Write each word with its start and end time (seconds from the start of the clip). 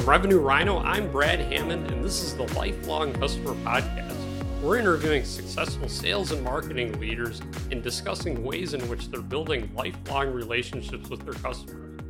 From 0.00 0.08
Revenue 0.08 0.38
Rhino, 0.38 0.78
I'm 0.78 1.12
Brad 1.12 1.40
Hammond, 1.40 1.90
and 1.90 2.02
this 2.02 2.22
is 2.22 2.34
the 2.34 2.44
Lifelong 2.54 3.12
Customer 3.12 3.52
Podcast. 3.56 4.16
We're 4.62 4.78
interviewing 4.78 5.26
successful 5.26 5.90
sales 5.90 6.32
and 6.32 6.42
marketing 6.42 6.98
leaders 6.98 7.42
and 7.70 7.82
discussing 7.82 8.42
ways 8.42 8.72
in 8.72 8.80
which 8.88 9.10
they're 9.10 9.20
building 9.20 9.70
lifelong 9.74 10.32
relationships 10.32 11.10
with 11.10 11.22
their 11.26 11.34
customers. 11.34 12.00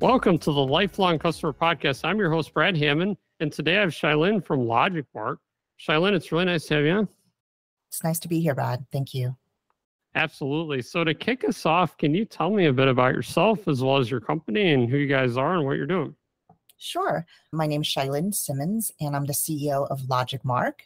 Welcome 0.00 0.38
to 0.38 0.50
the 0.50 0.66
Lifelong 0.66 1.20
Customer 1.20 1.52
Podcast. 1.52 2.00
I'm 2.02 2.18
your 2.18 2.32
host, 2.32 2.52
Brad 2.52 2.76
Hammond, 2.76 3.16
and 3.38 3.52
today 3.52 3.76
I 3.76 3.82
have 3.82 3.94
Chia-Lin 3.94 4.40
from 4.40 4.66
Logic 4.66 5.06
LogicMark. 5.14 5.36
Chia-Lin, 5.78 6.14
it's 6.14 6.32
really 6.32 6.46
nice 6.46 6.66
to 6.66 6.74
have 6.74 6.84
you 6.84 6.90
on. 6.90 7.08
It's 7.90 8.02
nice 8.02 8.18
to 8.18 8.28
be 8.28 8.40
here, 8.40 8.56
Brad. 8.56 8.86
Thank 8.90 9.14
you. 9.14 9.36
Absolutely. 10.14 10.82
So, 10.82 11.04
to 11.04 11.14
kick 11.14 11.44
us 11.44 11.64
off, 11.64 11.96
can 11.96 12.14
you 12.14 12.24
tell 12.24 12.50
me 12.50 12.66
a 12.66 12.72
bit 12.72 12.88
about 12.88 13.14
yourself 13.14 13.68
as 13.68 13.82
well 13.82 13.98
as 13.98 14.10
your 14.10 14.20
company 14.20 14.72
and 14.72 14.90
who 14.90 14.96
you 14.96 15.06
guys 15.06 15.36
are 15.36 15.54
and 15.54 15.64
what 15.64 15.76
you're 15.76 15.86
doing? 15.86 16.14
Sure. 16.78 17.26
My 17.52 17.66
name 17.66 17.82
is 17.82 17.88
Chia-Lin 17.88 18.32
Simmons, 18.32 18.90
and 19.00 19.14
I'm 19.14 19.26
the 19.26 19.34
CEO 19.34 19.86
of 19.90 20.00
LogicMark. 20.02 20.80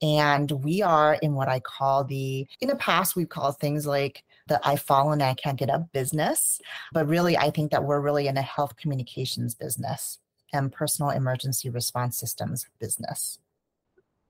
And 0.00 0.50
we 0.50 0.82
are 0.82 1.14
in 1.14 1.34
what 1.34 1.48
I 1.48 1.58
call 1.58 2.04
the, 2.04 2.46
in 2.60 2.68
the 2.68 2.76
past, 2.76 3.16
we've 3.16 3.28
called 3.28 3.58
things 3.58 3.84
like 3.84 4.22
the 4.46 4.60
I 4.66 4.76
fall 4.76 5.12
and 5.12 5.22
I 5.22 5.34
can't 5.34 5.58
get 5.58 5.68
up 5.68 5.92
business. 5.92 6.60
But 6.92 7.08
really, 7.08 7.36
I 7.36 7.50
think 7.50 7.72
that 7.72 7.84
we're 7.84 8.00
really 8.00 8.28
in 8.28 8.36
a 8.36 8.42
health 8.42 8.76
communications 8.76 9.54
business 9.54 10.20
and 10.52 10.72
personal 10.72 11.10
emergency 11.10 11.70
response 11.70 12.18
systems 12.18 12.66
business. 12.78 13.38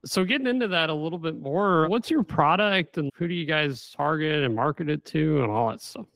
So, 0.04 0.24
getting 0.24 0.48
into 0.48 0.66
that 0.68 0.90
a 0.90 0.94
little 0.94 1.18
bit 1.18 1.38
more, 1.40 1.88
what's 1.88 2.10
your 2.10 2.24
product 2.24 2.98
and 2.98 3.10
who 3.14 3.28
do 3.28 3.34
you 3.34 3.46
guys 3.46 3.90
target 3.96 4.42
and 4.42 4.54
market 4.54 4.88
it 4.88 5.04
to 5.06 5.42
and 5.42 5.50
all 5.50 5.70
that 5.70 5.80
stuff? 5.80 6.06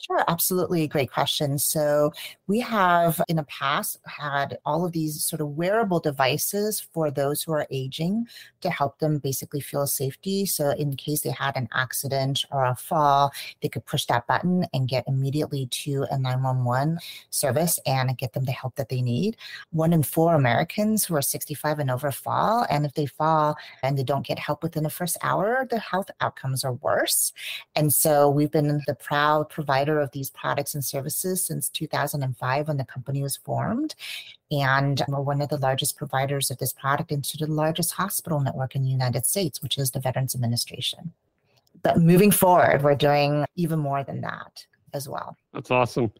Sure, 0.00 0.24
absolutely. 0.26 0.88
Great 0.88 1.10
question. 1.10 1.56
So, 1.58 2.12
we 2.48 2.58
have 2.60 3.20
in 3.28 3.36
the 3.36 3.44
past 3.44 3.98
had 4.06 4.58
all 4.66 4.84
of 4.84 4.92
these 4.92 5.24
sort 5.24 5.40
of 5.40 5.50
wearable 5.56 6.00
devices 6.00 6.80
for 6.80 7.10
those 7.12 7.42
who 7.42 7.52
are 7.52 7.66
aging 7.70 8.26
to 8.60 8.70
help 8.70 8.98
them 8.98 9.18
basically 9.18 9.60
feel 9.60 9.86
safety. 9.86 10.46
So, 10.46 10.70
in 10.70 10.96
case 10.96 11.20
they 11.20 11.30
had 11.30 11.56
an 11.56 11.68
accident 11.72 12.44
or 12.50 12.64
a 12.64 12.74
fall, 12.74 13.30
they 13.62 13.68
could 13.68 13.86
push 13.86 14.04
that 14.06 14.26
button 14.26 14.66
and 14.74 14.88
get 14.88 15.04
immediately 15.06 15.66
to 15.84 16.06
a 16.10 16.18
911 16.18 16.98
service 17.30 17.78
and 17.86 18.16
get 18.18 18.32
them 18.32 18.44
the 18.44 18.52
help 18.52 18.74
that 18.76 18.88
they 18.88 19.00
need. 19.00 19.36
One 19.70 19.92
in 19.92 20.02
four 20.02 20.34
Americans 20.34 21.04
who 21.04 21.14
are 21.14 21.22
65 21.22 21.78
and 21.78 21.90
over 21.90 22.10
fall. 22.10 22.66
And 22.68 22.84
if 22.84 22.94
they 22.94 23.06
fall 23.06 23.56
and 23.84 23.96
they 23.96 24.02
don't 24.02 24.26
get 24.26 24.38
help 24.40 24.62
within 24.64 24.82
the 24.82 24.90
first 24.90 25.16
hour, 25.22 25.66
the 25.70 25.78
health 25.78 26.10
outcomes 26.20 26.64
are 26.64 26.72
worse. 26.74 27.32
And 27.76 27.92
so, 27.92 28.28
we've 28.28 28.50
been 28.50 28.82
the 28.88 28.94
proud 28.96 29.48
provider 29.50 29.83
provider 29.84 30.00
of 30.00 30.10
these 30.12 30.30
products 30.30 30.74
and 30.74 30.84
services 30.84 31.44
since 31.44 31.68
2005 31.68 32.68
when 32.68 32.76
the 32.76 32.84
company 32.84 33.22
was 33.22 33.36
formed. 33.36 33.94
And 34.50 35.02
we're 35.08 35.20
one 35.20 35.42
of 35.42 35.48
the 35.48 35.58
largest 35.58 35.96
providers 35.96 36.50
of 36.50 36.58
this 36.58 36.72
product 36.72 37.12
into 37.12 37.36
the 37.36 37.46
largest 37.46 37.92
hospital 37.92 38.40
network 38.40 38.74
in 38.74 38.82
the 38.82 38.90
United 38.90 39.26
States, 39.26 39.62
which 39.62 39.78
is 39.78 39.90
the 39.90 40.00
Veterans 40.00 40.34
Administration. 40.34 41.12
But 41.82 41.98
moving 41.98 42.30
forward, 42.30 42.82
we're 42.82 42.94
doing 42.94 43.44
even 43.56 43.78
more 43.78 44.04
than 44.04 44.22
that 44.22 44.64
as 44.94 45.08
well. 45.08 45.36
That's 45.52 45.70
awesome. 45.70 46.10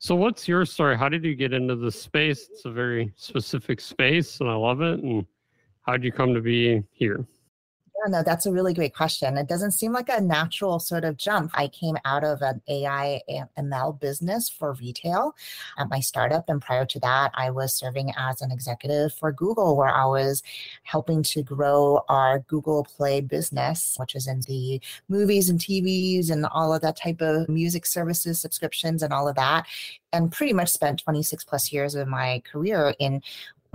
So, 0.00 0.16
what's 0.16 0.48
your 0.48 0.64
story? 0.66 0.98
How 0.98 1.08
did 1.08 1.24
you 1.24 1.36
get 1.36 1.52
into 1.52 1.76
this 1.76 2.00
space? 2.00 2.48
It's 2.50 2.64
a 2.64 2.70
very 2.70 3.12
specific 3.16 3.80
space, 3.80 4.40
and 4.40 4.50
I 4.50 4.54
love 4.54 4.80
it. 4.80 5.00
And 5.00 5.24
how 5.82 5.92
did 5.92 6.04
you 6.04 6.12
come 6.12 6.34
to 6.34 6.40
be 6.40 6.82
here? 6.90 7.24
No, 8.08 8.22
that's 8.22 8.46
a 8.46 8.52
really 8.52 8.74
great 8.74 8.94
question. 8.94 9.36
It 9.36 9.48
doesn't 9.48 9.72
seem 9.72 9.92
like 9.92 10.08
a 10.08 10.20
natural 10.20 10.78
sort 10.78 11.04
of 11.04 11.16
jump. 11.16 11.50
I 11.54 11.68
came 11.68 11.96
out 12.04 12.24
of 12.24 12.42
an 12.42 12.60
AI 12.68 13.20
ML 13.58 14.00
business 14.00 14.48
for 14.48 14.74
retail 14.74 15.34
at 15.78 15.88
my 15.88 16.00
startup. 16.00 16.48
And 16.48 16.60
prior 16.60 16.86
to 16.86 17.00
that, 17.00 17.32
I 17.34 17.50
was 17.50 17.74
serving 17.74 18.12
as 18.16 18.42
an 18.42 18.50
executive 18.50 19.12
for 19.14 19.32
Google, 19.32 19.76
where 19.76 19.94
I 19.94 20.06
was 20.06 20.42
helping 20.82 21.22
to 21.24 21.42
grow 21.42 22.02
our 22.08 22.40
Google 22.40 22.84
Play 22.84 23.20
business, 23.20 23.96
which 23.98 24.14
is 24.14 24.26
in 24.26 24.40
the 24.48 24.80
movies 25.08 25.48
and 25.48 25.58
TVs 25.58 26.30
and 26.30 26.46
all 26.46 26.74
of 26.74 26.82
that 26.82 26.96
type 26.96 27.20
of 27.20 27.48
music 27.48 27.86
services, 27.86 28.40
subscriptions, 28.40 29.02
and 29.02 29.12
all 29.12 29.28
of 29.28 29.36
that 29.36 29.66
and 30.14 30.30
pretty 30.30 30.52
much 30.52 30.70
spent 30.70 31.02
26 31.02 31.44
plus 31.44 31.72
years 31.72 31.96
of 31.96 32.06
my 32.06 32.40
career 32.50 32.94
in 33.00 33.20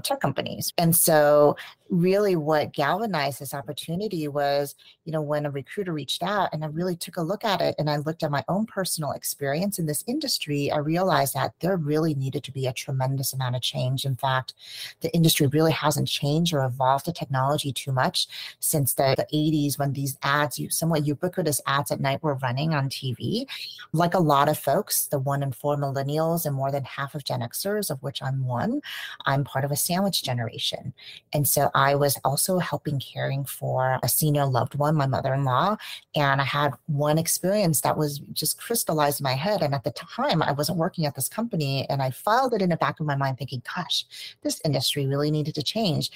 tech 0.03 0.19
companies. 0.19 0.73
And 0.77 0.95
so 0.95 1.55
really 1.89 2.35
what 2.35 2.71
galvanized 2.71 3.39
this 3.39 3.53
opportunity 3.53 4.27
was, 4.27 4.75
you 5.05 5.11
know, 5.11 5.21
when 5.21 5.45
a 5.45 5.51
recruiter 5.51 5.91
reached 5.91 6.21
out 6.21 6.49
and 6.53 6.63
I 6.63 6.67
really 6.67 6.95
took 6.95 7.17
a 7.17 7.21
look 7.21 7.43
at 7.43 7.61
it 7.61 7.75
and 7.79 7.89
I 7.89 7.97
looked 7.97 8.23
at 8.23 8.31
my 8.31 8.43
own 8.47 8.65
personal 8.65 9.11
experience 9.11 9.79
in 9.79 9.85
this 9.85 10.03
industry, 10.07 10.71
I 10.71 10.77
realized 10.77 11.33
that 11.33 11.53
there 11.61 11.77
really 11.77 12.13
needed 12.13 12.43
to 12.43 12.51
be 12.51 12.67
a 12.67 12.73
tremendous 12.73 13.33
amount 13.33 13.55
of 13.55 13.61
change. 13.61 14.05
In 14.05 14.15
fact, 14.15 14.53
the 15.01 15.11
industry 15.13 15.47
really 15.47 15.71
hasn't 15.71 16.07
changed 16.07 16.53
or 16.53 16.63
evolved 16.63 17.05
the 17.05 17.11
technology 17.11 17.73
too 17.73 17.91
much 17.91 18.27
since 18.59 18.93
the, 18.93 19.15
the 19.17 19.27
80s 19.35 19.79
when 19.79 19.93
these 19.93 20.17
ads, 20.21 20.59
somewhat 20.69 21.05
ubiquitous 21.05 21.61
ads 21.65 21.91
at 21.91 21.99
night 21.99 22.21
were 22.21 22.35
running 22.35 22.73
on 22.73 22.89
TV. 22.89 23.47
Like 23.93 24.13
a 24.13 24.19
lot 24.19 24.49
of 24.49 24.59
folks, 24.59 25.07
the 25.07 25.19
one 25.19 25.41
in 25.41 25.51
four 25.51 25.75
millennials 25.75 26.45
and 26.45 26.55
more 26.55 26.71
than 26.71 26.83
half 26.83 27.15
of 27.15 27.23
Gen 27.23 27.41
Xers, 27.41 27.89
of 27.89 28.01
which 28.03 28.21
I'm 28.21 28.45
one, 28.45 28.81
I'm 29.25 29.43
part 29.43 29.65
of 29.65 29.71
a 29.71 29.75
sandwich 29.89 30.21
generation. 30.21 30.93
And 31.33 31.47
so 31.47 31.71
I 31.73 31.95
was 31.95 32.15
also 32.23 32.59
helping 32.59 32.99
caring 32.99 33.43
for 33.43 33.99
a 34.03 34.07
senior 34.07 34.45
loved 34.45 34.75
one, 34.75 34.95
my 34.95 35.07
mother 35.07 35.33
in 35.33 35.45
law. 35.45 35.77
And 36.15 36.39
I 36.39 36.43
had 36.43 36.73
one 36.85 37.17
experience 37.17 37.81
that 37.81 37.97
was 37.97 38.19
just 38.33 38.61
crystallized 38.61 39.19
in 39.19 39.23
my 39.23 39.33
head. 39.33 39.63
And 39.63 39.73
at 39.73 39.83
the 39.83 39.91
time, 39.91 40.43
I 40.43 40.51
wasn't 40.51 40.77
working 40.77 41.07
at 41.07 41.15
this 41.15 41.27
company. 41.27 41.87
And 41.89 42.03
I 42.03 42.11
filed 42.11 42.53
it 42.53 42.61
in 42.61 42.69
the 42.69 42.77
back 42.77 42.99
of 42.99 43.07
my 43.07 43.15
mind, 43.15 43.39
thinking, 43.39 43.63
gosh, 43.75 44.05
this 44.43 44.61
industry 44.63 45.07
really 45.07 45.31
needed 45.31 45.55
to 45.55 45.63
change. 45.63 46.11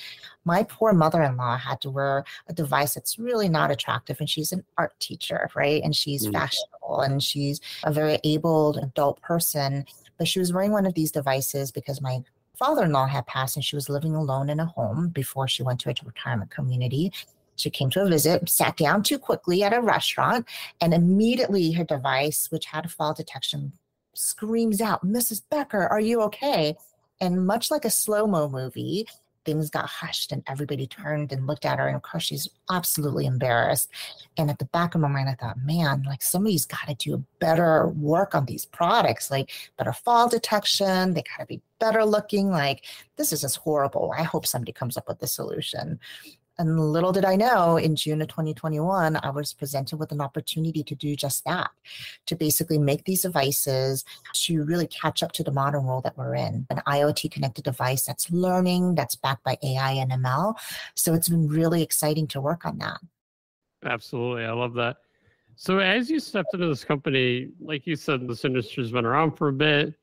My 0.46 0.62
poor 0.64 0.94
mother 0.94 1.24
in 1.24 1.36
law 1.36 1.58
had 1.58 1.82
to 1.82 1.90
wear 1.90 2.26
a 2.48 2.54
device 2.54 2.94
that's 2.94 3.18
really 3.18 3.50
not 3.50 3.72
attractive. 3.72 4.20
And 4.20 4.30
she's 4.30 4.52
an 4.52 4.64
art 4.78 4.94
teacher, 5.00 5.50
right? 5.56 5.82
And 5.84 5.96
she's 5.96 6.28
mm. 6.28 6.34
fashionable 6.34 7.02
and 7.02 7.24
she's 7.24 7.60
a 7.86 7.92
very 7.92 8.20
able 8.24 8.78
adult 8.78 9.20
person. 9.22 9.86
But 10.20 10.28
she 10.28 10.40
was 10.40 10.54
wearing 10.54 10.72
one 10.72 10.86
of 10.86 10.94
these 10.94 11.12
devices 11.12 11.72
because 11.72 12.00
my 12.00 12.22
father 12.58 12.84
in 12.84 12.92
law 12.92 13.08
had 13.08 13.26
passed 13.26 13.56
and 13.56 13.66
she 13.66 13.76
was 13.76 13.90
living 13.90 14.16
alone 14.16 14.50
in 14.50 14.60
a 14.60 14.66
home 14.66 15.10
before 15.10 15.48
she 15.48 15.64
went 15.64 15.80
to 15.82 15.90
a 15.90 15.96
retirement 16.06 16.52
community. 16.52 17.12
She 17.56 17.70
came 17.70 17.90
to 17.92 18.02
a 18.02 18.10
visit, 18.10 18.50
sat 18.50 18.78
down 18.78 19.04
too 19.04 19.20
quickly 19.20 19.64
at 19.64 19.74
a 19.74 19.82
restaurant, 19.82 20.48
and 20.82 20.94
immediately 20.94 21.72
her 21.74 21.84
device, 21.84 22.48
which 22.52 22.66
had 22.66 22.86
a 22.86 22.90
fall 22.90 23.14
detection, 23.14 23.74
screams 24.14 24.82
out, 24.82 25.06
Mrs. 25.06 25.44
Becker, 25.50 25.88
are 25.88 26.00
you 26.00 26.22
okay? 26.22 26.76
And 27.22 27.46
much 27.46 27.70
like 27.72 27.86
a 27.86 27.90
slow 27.90 28.28
mo 28.28 28.50
movie, 28.50 29.08
things 29.46 29.70
got 29.70 29.86
hushed 29.86 30.32
and 30.32 30.44
everybody 30.48 30.88
turned 30.88 31.32
and 31.32 31.48
looked 31.48 31.66
at 31.66 31.80
her. 31.80 31.88
And 31.88 31.96
of 31.96 32.02
course, 32.02 32.24
she's 32.24 32.48
absolutely 32.72 33.26
embarrassed. 33.26 33.90
And 34.38 34.50
at 34.50 34.60
the 34.60 34.66
back 34.66 34.96
of 34.96 35.02
my 35.02 35.08
mind, 35.08 35.30
I 35.30 35.36
thought, 35.36 35.58
man, 35.60 36.04
like 36.06 36.22
somebody's 36.22 36.66
got 36.66 36.88
to 36.88 36.96
do 36.96 37.24
better 37.40 37.88
work 37.90 38.36
on 38.36 38.46
these 38.46 38.66
products, 38.66 39.30
like 39.30 39.52
better 39.78 39.94
fall 39.94 40.30
detection. 40.30 41.14
They 41.14 41.24
got 41.24 41.40
to 41.40 41.46
be 41.46 41.62
better 41.80 42.06
looking. 42.06 42.50
Like 42.50 42.86
this 43.18 43.34
is 43.34 43.42
just 43.42 43.58
horrible. 43.58 44.14
I 44.18 44.24
hope 44.24 44.46
somebody 44.46 44.72
comes 44.72 44.98
up 44.98 45.08
with 45.08 45.22
a 45.22 45.28
solution. 45.28 46.00
And 46.60 46.80
little 46.80 47.12
did 47.12 47.26
I 47.26 47.36
know, 47.36 47.78
in 47.78 47.96
June 47.96 48.22
of 48.22 48.28
2021, 48.28 49.18
I 49.22 49.30
was 49.32 49.54
presented 49.54 49.98
with 49.98 50.12
an 50.12 50.22
opportunity 50.22 50.84
to 50.84 50.96
do 50.96 51.16
just 51.16 51.44
that, 51.46 51.72
to 52.28 52.36
basically 52.36 52.78
make 52.78 53.06
these 53.06 53.24
devices 53.24 54.06
to 54.46 54.64
really 54.64 54.88
catch 54.88 55.24
up 55.24 55.32
to 55.34 55.44
the 55.44 55.52
modern 55.52 55.86
world 55.86 56.04
that 56.04 56.18
we're 56.18 56.36
in. 56.36 56.68
An 56.70 56.82
IoT 56.88 57.32
connected 57.32 57.64
device 57.64 58.06
that's 58.06 58.30
learning, 58.30 58.96
that's 58.96 59.16
backed 59.16 59.44
by 59.44 59.58
AI 59.64 59.94
and 59.94 60.12
ML. 60.12 60.56
So 60.96 61.14
it's 61.14 61.30
been 61.30 61.48
really 61.48 61.82
exciting 61.82 62.28
to 62.28 62.42
work 62.42 62.66
on 62.66 62.78
that. 62.78 63.00
Absolutely. 63.84 64.46
I 64.46 64.52
love 64.52 64.74
that. 64.76 64.98
So 65.56 65.80
as 65.80 66.10
you 66.10 66.20
stepped 66.20 66.54
into 66.54 66.68
this 66.68 66.84
company, 66.84 67.50
like 67.60 67.86
you 67.86 67.96
said, 67.96 68.28
this 68.28 68.46
industry's 68.46 68.92
been 68.92 69.06
around 69.06 69.38
for 69.38 69.50
a 69.50 69.54
bit. 69.54 69.94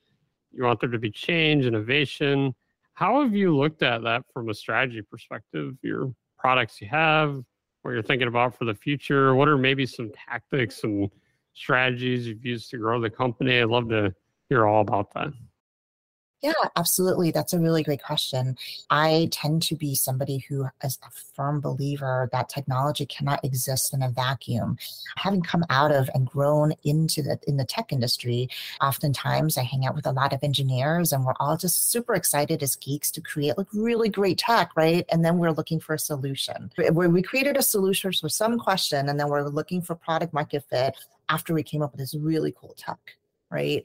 You 0.52 0.64
want 0.64 0.81
there 0.81 0.91
to 0.91 0.99
be 0.99 1.11
change, 1.11 1.64
innovation. 1.64 2.55
How 2.94 3.23
have 3.23 3.35
you 3.35 3.56
looked 3.56 3.82
at 3.82 4.02
that 4.02 4.25
from 4.32 4.49
a 4.49 4.55
strategy 4.55 5.02
perspective? 5.02 5.76
You're 5.82 6.12
products 6.40 6.81
you 6.81 6.88
have, 6.88 7.42
what 7.82 7.92
you're 7.92 8.02
thinking 8.02 8.28
about 8.28 8.56
for 8.56 8.64
the 8.64 8.75
future. 8.75 9.34
What 9.34 9.48
are 9.48 9.58
maybe 9.58 9.87
some 9.87 10.10
tactics 10.28 10.84
and 10.84 11.10
strategies 11.54 12.26
you've 12.26 12.44
used 12.44 12.70
to 12.70 12.78
grow 12.78 13.00
the 13.00 13.10
company? 13.10 13.60
I'd 13.60 13.69
love 13.69 13.88
to 13.90 14.14
hear 14.48 14.66
all 14.66 14.81
about 14.81 15.12
that. 15.14 15.28
Yeah, 16.42 16.52
absolutely. 16.75 17.32
That's 17.32 17.52
a 17.52 17.58
really 17.58 17.82
great 17.82 18.02
question. 18.02 18.56
I 18.88 19.28
tend 19.31 19.62
to 19.64 19.76
be 19.76 19.94
somebody 19.94 20.38
who 20.48 20.66
is 20.82 20.98
a 21.06 21.10
firm 21.10 21.60
believer 21.60 22.31
that 22.32 22.48
technology 22.48 23.04
cannot 23.04 23.44
exist 23.44 23.92
in 23.92 24.02
a 24.02 24.08
vacuum. 24.08 24.78
Having 25.16 25.42
come 25.42 25.64
out 25.69 25.92
of 25.92 26.08
and 26.14 26.26
grown 26.26 26.72
into 26.82 27.22
the 27.22 27.38
in 27.46 27.58
the 27.58 27.66
tech 27.66 27.92
industry, 27.92 28.48
oftentimes 28.81 29.58
I 29.58 29.64
hang 29.64 29.84
out 29.84 29.94
with 29.94 30.06
a 30.06 30.12
lot 30.12 30.32
of 30.32 30.42
engineers 30.42 31.12
and 31.12 31.26
we're 31.26 31.34
all 31.40 31.58
just 31.58 31.90
super 31.90 32.14
excited 32.14 32.62
as 32.62 32.75
geeks 32.75 33.10
to 33.12 33.20
create 33.20 33.58
like 33.58 33.69
really 33.75 34.08
great 34.08 34.38
tech, 34.38 34.70
right? 34.76 35.04
And 35.12 35.22
then 35.22 35.37
we're 35.37 35.52
looking 35.52 35.78
for 35.78 35.92
a 35.92 35.98
solution. 35.98 36.72
Where 36.92 37.10
we 37.10 37.20
created 37.20 37.58
a 37.58 37.62
solution 37.62 38.12
for 38.12 38.31
some 38.31 38.58
question 38.58 39.10
and 39.10 39.20
then 39.20 39.28
we're 39.28 39.42
looking 39.46 39.82
for 39.82 39.94
product 39.94 40.32
market 40.32 40.64
fit 40.70 40.96
after 41.28 41.52
we 41.52 41.62
came 41.62 41.82
up 41.82 41.92
with 41.92 42.00
this 42.00 42.14
really 42.14 42.52
cool 42.58 42.75
tech, 42.78 42.98
right? 43.50 43.84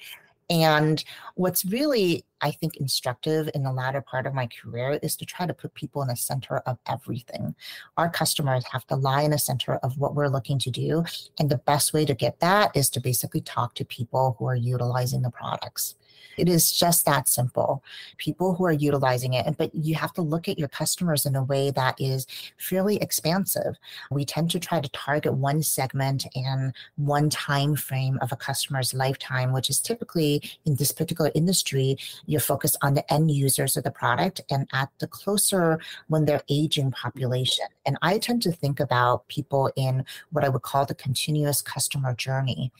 And 0.50 1.04
what's 1.34 1.66
really, 1.66 2.24
I 2.42 2.52
think, 2.52 2.78
instructive 2.78 3.50
in 3.56 3.64
the 3.64 3.72
latter 3.72 4.02
part 4.02 4.28
of 4.28 4.34
my 4.34 4.48
career 4.48 5.00
is 5.02 5.16
to 5.18 5.26
try 5.26 5.48
to 5.48 5.54
put 5.54 5.74
people 5.74 6.04
in 6.04 6.08
the 6.08 6.16
center 6.16 6.60
of 6.60 6.78
everything. 6.88 7.56
Our 7.98 8.10
customers 8.10 8.64
have 8.72 8.86
to 8.88 8.96
lie 8.96 9.24
in 9.24 9.32
the 9.32 9.40
center 9.40 9.78
of 9.78 9.98
what 9.98 10.14
we're 10.14 10.28
looking 10.28 10.60
to 10.60 10.70
do. 10.70 11.04
And 11.40 11.50
the 11.50 11.58
best 11.58 11.94
way 11.94 12.06
to 12.06 12.14
get 12.14 12.40
that 12.42 12.76
is 12.76 12.90
to 12.92 13.00
basically 13.00 13.42
talk 13.42 13.74
to 13.76 13.86
people 13.86 14.36
who 14.38 14.46
are 14.48 14.56
utilizing 14.56 15.24
the 15.24 15.32
products. 15.32 15.96
It 16.38 16.50
is 16.50 16.72
just 16.72 17.06
that 17.06 17.28
simple. 17.28 17.84
People 18.18 18.56
who 18.56 18.66
are 18.66 18.72
utilizing 18.72 19.34
it, 19.34 19.58
but 19.58 19.74
you 19.74 19.96
have 19.96 20.14
to 20.14 20.22
look 20.22 20.48
at 20.48 20.60
your 20.60 20.68
customers 20.68 21.26
in 21.26 21.36
a 21.36 21.44
way 21.44 21.72
that 21.72 21.96
is 22.00 22.28
fairly 22.58 22.98
expansive. 22.98 23.78
We 24.12 24.26
tend 24.26 24.52
to 24.52 24.60
try 24.60 24.82
to 24.82 24.90
target 24.90 25.34
one 25.34 25.64
segment 25.64 26.26
and 26.36 26.74
one 26.98 27.30
time 27.30 27.76
frame 27.76 28.20
of 28.22 28.32
a 28.32 28.36
customer's 28.36 28.94
lifetime, 28.94 29.52
which 29.54 29.70
is 29.70 29.80
typically 29.80 30.42
in 30.66 30.76
this 30.76 30.92
particular 30.92 31.32
industry, 31.36 31.98
you're 32.26 32.42
focused 32.42 32.78
on 32.82 32.94
the 32.94 33.14
end 33.14 33.32
users 33.32 33.78
of 33.78 33.84
the 33.84 33.92
product 33.92 34.42
and 34.50 34.68
at 34.74 34.90
the 35.00 35.08
closer 35.08 35.80
when 36.08 36.26
they're 36.26 36.44
aging 36.50 36.92
population. 36.92 37.68
And 37.86 37.98
I 38.02 38.18
tend 38.18 38.42
to 38.44 38.52
think 38.52 38.80
about 38.80 39.28
people 39.28 39.72
in 39.76 40.06
what 40.32 40.44
I 40.44 40.50
would 40.50 40.64
call 40.64 40.86
the 40.86 40.96
continuous 40.96 41.62
customer 41.62 42.14
journey 42.16 42.72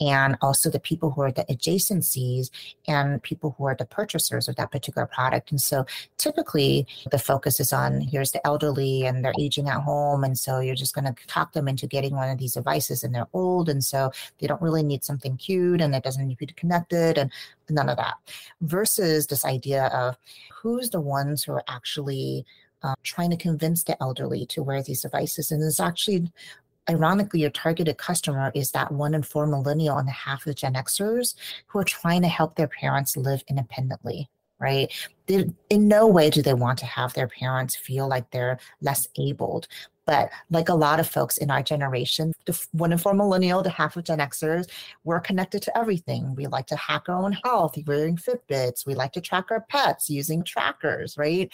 and 0.00 0.36
also 0.40 0.70
the 0.70 0.80
people 0.80 1.10
who 1.10 1.22
are 1.22 1.32
the 1.32 1.44
adjacencies 1.44 2.50
and 2.88 3.22
people 3.22 3.54
who 3.58 3.64
are 3.64 3.76
the 3.76 3.84
purchasers 3.84 4.48
of 4.48 4.56
that 4.56 4.70
particular 4.70 5.06
product. 5.06 5.50
And 5.50 5.60
so 5.60 5.84
typically 6.18 6.86
the 7.10 7.18
focus 7.18 7.60
is 7.60 7.72
on 7.72 8.00
here's 8.00 8.32
the 8.32 8.44
elderly 8.46 9.06
and 9.06 9.24
they're 9.24 9.34
aging 9.38 9.68
at 9.68 9.80
home. 9.80 10.24
And 10.24 10.38
so 10.38 10.60
you're 10.60 10.74
just 10.74 10.94
going 10.94 11.12
to 11.12 11.26
talk 11.26 11.52
them 11.52 11.68
into 11.68 11.86
getting 11.86 12.14
one 12.14 12.30
of 12.30 12.38
these 12.38 12.54
devices 12.54 13.02
and 13.02 13.14
they're 13.14 13.28
old. 13.32 13.68
And 13.68 13.82
so 13.84 14.10
they 14.38 14.46
don't 14.46 14.62
really 14.62 14.82
need 14.82 15.04
something 15.04 15.36
cute 15.36 15.80
and 15.80 15.94
it 15.94 16.04
doesn't 16.04 16.26
need 16.26 16.38
to 16.38 16.46
be 16.46 16.52
connected 16.54 17.18
and 17.18 17.30
none 17.68 17.88
of 17.88 17.96
that. 17.96 18.14
Versus 18.60 19.26
this 19.26 19.44
idea 19.44 19.86
of 19.86 20.16
who's 20.52 20.90
the 20.90 21.00
ones 21.00 21.42
who 21.42 21.52
are 21.52 21.64
actually 21.68 22.44
uh, 22.82 22.94
trying 23.02 23.30
to 23.30 23.36
convince 23.36 23.82
the 23.84 24.00
elderly 24.02 24.46
to 24.46 24.62
wear 24.62 24.82
these 24.82 25.02
devices. 25.02 25.50
And 25.50 25.62
it's 25.62 25.80
actually 25.80 26.32
ironically, 26.88 27.40
your 27.40 27.50
targeted 27.50 27.98
customer 27.98 28.50
is 28.54 28.72
that 28.72 28.92
one 28.92 29.14
in 29.14 29.22
four 29.22 29.46
millennial 29.46 29.98
and 29.98 30.08
half 30.08 30.46
of 30.46 30.56
Gen 30.56 30.74
Xers 30.74 31.34
who 31.66 31.78
are 31.78 31.84
trying 31.84 32.22
to 32.22 32.28
help 32.28 32.56
their 32.56 32.68
parents 32.68 33.16
live 33.16 33.42
independently, 33.48 34.28
right? 34.58 34.92
They, 35.26 35.50
in 35.70 35.88
no 35.88 36.06
way 36.06 36.30
do 36.30 36.42
they 36.42 36.54
want 36.54 36.78
to 36.80 36.86
have 36.86 37.14
their 37.14 37.28
parents 37.28 37.76
feel 37.76 38.08
like 38.08 38.30
they're 38.30 38.58
less 38.80 39.06
abled. 39.16 39.68
But 40.04 40.30
like 40.50 40.68
a 40.68 40.74
lot 40.74 40.98
of 40.98 41.08
folks 41.08 41.36
in 41.36 41.48
our 41.48 41.62
generation, 41.62 42.32
the 42.46 42.66
one 42.72 42.90
in 42.90 42.98
four 42.98 43.14
millennial, 43.14 43.62
the 43.62 43.70
half 43.70 43.96
of 43.96 44.02
Gen 44.02 44.18
Xers, 44.18 44.68
we're 45.04 45.20
connected 45.20 45.62
to 45.62 45.78
everything. 45.78 46.34
We 46.34 46.48
like 46.48 46.66
to 46.66 46.76
hack 46.76 47.08
our 47.08 47.22
own 47.22 47.38
health, 47.44 47.78
wearing 47.86 48.16
Fitbits. 48.16 48.84
We 48.84 48.96
like 48.96 49.12
to 49.12 49.20
track 49.20 49.52
our 49.52 49.60
pets 49.60 50.10
using 50.10 50.42
trackers, 50.42 51.16
right? 51.16 51.52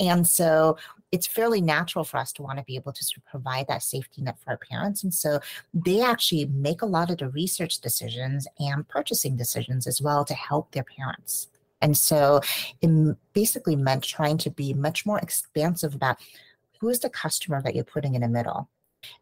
And 0.00 0.26
so 0.26 0.76
it's 1.10 1.26
fairly 1.26 1.60
natural 1.60 2.04
for 2.04 2.18
us 2.18 2.32
to 2.34 2.42
want 2.42 2.58
to 2.58 2.64
be 2.64 2.76
able 2.76 2.92
to 2.92 3.04
sort 3.04 3.18
of 3.18 3.26
provide 3.26 3.66
that 3.68 3.82
safety 3.82 4.22
net 4.22 4.38
for 4.38 4.50
our 4.50 4.58
parents. 4.58 5.02
And 5.02 5.12
so 5.12 5.40
they 5.74 6.02
actually 6.02 6.46
make 6.46 6.82
a 6.82 6.86
lot 6.86 7.10
of 7.10 7.18
the 7.18 7.30
research 7.30 7.80
decisions 7.80 8.46
and 8.58 8.86
purchasing 8.88 9.36
decisions 9.36 9.86
as 9.86 10.00
well 10.00 10.24
to 10.24 10.34
help 10.34 10.72
their 10.72 10.84
parents. 10.84 11.48
And 11.80 11.96
so 11.96 12.40
it 12.82 13.16
basically 13.32 13.76
meant 13.76 14.04
trying 14.04 14.38
to 14.38 14.50
be 14.50 14.74
much 14.74 15.06
more 15.06 15.18
expansive 15.18 15.94
about 15.94 16.18
who 16.80 16.88
is 16.88 17.00
the 17.00 17.10
customer 17.10 17.62
that 17.62 17.74
you're 17.74 17.84
putting 17.84 18.14
in 18.14 18.20
the 18.22 18.28
middle 18.28 18.68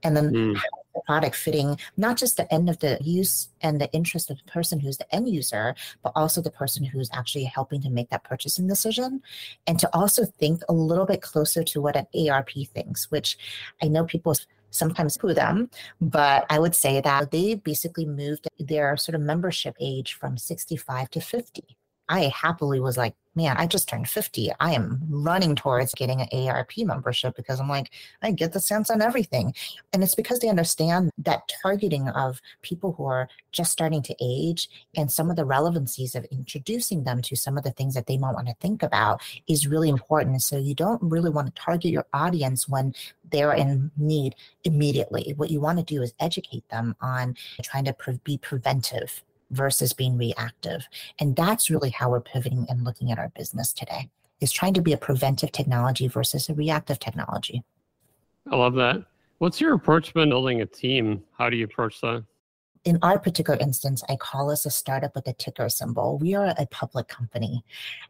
and 0.02 0.16
then 0.16 0.30
mm. 0.30 0.60
The 0.96 1.02
product 1.02 1.36
fitting 1.36 1.78
not 1.96 2.16
just 2.16 2.36
the 2.38 2.52
end 2.52 2.70
of 2.70 2.78
the 2.80 2.98
use 3.02 3.50
and 3.60 3.80
the 3.80 3.92
interest 3.92 4.30
of 4.30 4.38
the 4.38 4.50
person 4.50 4.80
who's 4.80 4.96
the 4.96 5.14
end 5.14 5.28
user 5.28 5.74
but 6.02 6.12
also 6.16 6.40
the 6.40 6.50
person 6.50 6.84
who's 6.84 7.10
actually 7.12 7.44
helping 7.44 7.82
to 7.82 7.90
make 7.90 8.08
that 8.10 8.24
purchasing 8.24 8.66
decision. 8.66 9.22
And 9.66 9.78
to 9.78 9.88
also 9.94 10.24
think 10.24 10.62
a 10.68 10.72
little 10.72 11.06
bit 11.06 11.20
closer 11.20 11.62
to 11.62 11.80
what 11.82 11.96
an 11.96 12.06
AARP 12.14 12.68
thinks 12.70 13.10
which 13.10 13.36
i 13.82 13.88
know 13.88 14.04
people 14.04 14.34
sometimes 14.70 15.16
poo 15.16 15.34
them 15.34 15.70
but 16.00 16.44
i 16.50 16.58
would 16.58 16.74
say 16.74 17.00
that 17.00 17.30
they 17.30 17.54
basically 17.54 18.06
moved 18.06 18.48
their 18.58 18.96
sort 18.96 19.14
of 19.14 19.20
membership 19.20 19.74
age 19.80 20.14
from 20.14 20.36
65 20.36 21.10
to 21.10 21.20
50 21.20 21.76
i 22.08 22.32
happily 22.34 22.80
was 22.80 22.96
like 22.96 23.14
man, 23.36 23.56
I 23.58 23.66
just 23.66 23.88
turned 23.88 24.08
50. 24.08 24.50
I 24.58 24.72
am 24.72 24.98
running 25.08 25.54
towards 25.54 25.94
getting 25.94 26.22
an 26.22 26.28
AARP 26.32 26.84
membership 26.86 27.36
because 27.36 27.60
I'm 27.60 27.68
like, 27.68 27.90
I 28.22 28.32
get 28.32 28.54
the 28.54 28.60
sense 28.60 28.90
on 28.90 29.02
everything. 29.02 29.54
And 29.92 30.02
it's 30.02 30.14
because 30.14 30.38
they 30.38 30.48
understand 30.48 31.10
that 31.18 31.52
targeting 31.62 32.08
of 32.08 32.40
people 32.62 32.92
who 32.92 33.04
are 33.04 33.28
just 33.52 33.70
starting 33.70 34.02
to 34.02 34.16
age 34.20 34.70
and 34.96 35.12
some 35.12 35.28
of 35.30 35.36
the 35.36 35.44
relevancies 35.44 36.14
of 36.14 36.24
introducing 36.32 37.04
them 37.04 37.20
to 37.22 37.36
some 37.36 37.58
of 37.58 37.64
the 37.64 37.70
things 37.70 37.94
that 37.94 38.06
they 38.06 38.16
might 38.16 38.32
want 38.32 38.48
to 38.48 38.54
think 38.54 38.82
about 38.82 39.20
is 39.46 39.68
really 39.68 39.90
important. 39.90 40.42
So 40.42 40.56
you 40.56 40.74
don't 40.74 41.02
really 41.02 41.30
want 41.30 41.54
to 41.54 41.62
target 41.62 41.92
your 41.92 42.06
audience 42.14 42.66
when 42.66 42.94
they're 43.30 43.52
in 43.52 43.90
need 43.98 44.34
immediately. 44.64 45.34
What 45.36 45.50
you 45.50 45.60
want 45.60 45.78
to 45.78 45.84
do 45.84 46.00
is 46.00 46.14
educate 46.18 46.66
them 46.70 46.96
on 47.02 47.36
trying 47.62 47.84
to 47.84 47.92
pre- 47.92 48.20
be 48.24 48.38
preventive 48.38 49.22
versus 49.50 49.92
being 49.92 50.16
reactive. 50.16 50.86
And 51.18 51.36
that's 51.36 51.70
really 51.70 51.90
how 51.90 52.10
we're 52.10 52.20
pivoting 52.20 52.66
and 52.68 52.84
looking 52.84 53.10
at 53.10 53.18
our 53.18 53.30
business 53.30 53.72
today 53.72 54.10
is 54.40 54.52
trying 54.52 54.74
to 54.74 54.82
be 54.82 54.92
a 54.92 54.98
preventive 54.98 55.52
technology 55.52 56.08
versus 56.08 56.48
a 56.48 56.54
reactive 56.54 56.98
technology. 56.98 57.62
I 58.50 58.56
love 58.56 58.74
that. 58.74 59.04
What's 59.38 59.60
your 59.60 59.74
approach 59.74 60.14
when 60.14 60.30
building 60.30 60.62
a 60.62 60.66
team? 60.66 61.22
How 61.36 61.50
do 61.50 61.56
you 61.56 61.64
approach 61.64 62.00
that? 62.00 62.24
In 62.84 62.98
our 63.02 63.18
particular 63.18 63.58
instance, 63.58 64.04
I 64.08 64.14
call 64.14 64.48
us 64.48 64.64
a 64.64 64.70
startup 64.70 65.16
with 65.16 65.26
a 65.26 65.32
ticker 65.32 65.68
symbol. 65.68 66.18
We 66.18 66.34
are 66.36 66.54
a 66.56 66.66
public 66.66 67.08
company. 67.08 67.64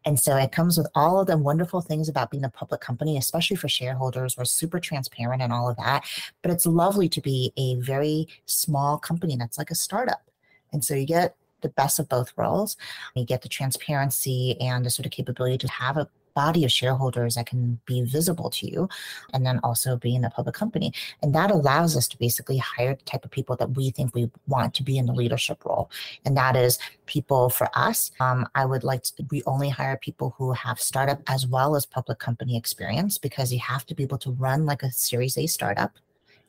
And 0.05 0.21
so 0.21 0.37
it 0.37 0.53
comes 0.53 0.77
with 0.77 0.87
all 0.95 1.19
of 1.19 1.29
the 1.29 1.39
wonderful 1.39 1.81
things 1.81 2.11
about 2.11 2.31
being 2.31 2.45
a 2.45 2.51
public 2.51 2.83
company, 2.83 3.17
especially 3.17 3.57
for 3.57 3.69
shareholders. 3.69 4.37
We're 4.37 4.45
super 4.45 4.79
transparent 4.79 5.41
and 5.41 5.51
all 5.51 5.71
of 5.71 5.77
that. 5.79 6.05
But 6.43 6.51
it's 6.51 6.67
lovely 6.67 7.09
to 7.09 7.23
be 7.23 7.55
a 7.57 7.77
very 7.77 8.29
small 8.45 8.99
company 8.99 9.35
that's 9.37 9.57
like 9.57 9.71
a 9.71 9.75
startup 9.75 10.31
and 10.77 10.85
so 10.85 10.95
you 10.95 11.07
get 11.07 11.35
the 11.63 11.71
best 11.71 11.99
of 11.99 12.07
both 12.07 12.37
worlds. 12.37 12.77
You 13.15 13.25
get 13.25 13.41
the 13.41 13.49
transparency 13.49 14.61
and 14.61 14.85
the 14.85 14.91
sort 14.91 15.07
of 15.07 15.13
capability 15.13 15.57
to 15.57 15.69
have 15.69 15.97
a 15.97 16.07
body 16.35 16.67
of 16.67 16.71
shareholders 16.71 17.37
that 17.37 17.47
can 17.47 17.81
be 17.87 18.03
visible 18.03 18.51
to 18.51 18.71
you 18.71 18.87
and 19.33 19.47
then 19.47 19.59
also 19.63 19.97
being 19.97 20.23
a 20.23 20.29
public 20.29 20.55
company. 20.55 20.93
And 21.23 21.35
that 21.35 21.51
allows 21.51 21.97
us 21.97 22.07
to 22.09 22.19
basically 22.19 22.59
hire 22.59 22.95
the 22.95 23.03
type 23.05 23.25
of 23.25 23.31
people 23.31 23.57
that 23.57 23.71
we 23.71 23.89
think 23.89 24.15
we 24.15 24.31
want 24.47 24.75
to 24.75 24.83
be 24.83 24.99
in 24.99 25.07
the 25.07 25.15
leadership 25.15 25.65
role. 25.65 25.91
And 26.27 26.37
that 26.37 26.55
is 26.55 26.79
people 27.07 27.49
for 27.49 27.71
us. 27.75 28.11
Um, 28.21 28.47
i 28.55 28.67
would 28.67 28.85
like 28.85 29.03
to 29.05 29.13
we 29.31 29.43
only 29.47 29.71
hire 29.71 29.97
people 29.97 30.35
who 30.37 30.53
have 30.53 30.79
startup 30.79 31.21
as 31.27 31.47
well 31.47 31.75
as 31.75 31.87
public 31.87 32.19
company 32.19 32.55
experience 32.55 33.17
because 33.17 33.51
you 33.51 33.61
have 33.61 33.87
to 33.87 33.95
be 33.95 34.03
able 34.03 34.19
to 34.19 34.33
run 34.33 34.67
like 34.67 34.83
a 34.83 34.93
series 34.93 35.39
a 35.39 35.47
startup 35.47 35.93